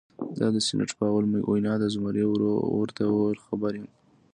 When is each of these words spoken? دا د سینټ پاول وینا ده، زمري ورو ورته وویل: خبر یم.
دا 0.39 0.47
د 0.55 0.57
سینټ 0.67 0.89
پاول 0.99 1.23
وینا 1.49 1.73
ده، 1.81 1.87
زمري 1.95 2.23
ورو 2.27 2.51
ورته 2.79 3.01
وویل: 3.07 3.39
خبر 3.47 3.71
یم. 3.77 3.87